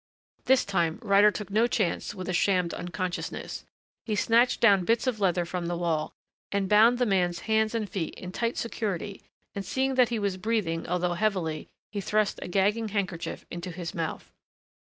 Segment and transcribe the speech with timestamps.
[0.45, 3.65] This time Ryder took no chance with a shammed unconsciousness.
[4.03, 6.11] He snatched down bits of leather from the wall
[6.51, 9.21] and bound the man's hands and feet in tight security
[9.53, 13.93] and seeing that he was breathing, although heavily, he thrust a gagging handkerchief into his
[13.93, 14.33] mouth.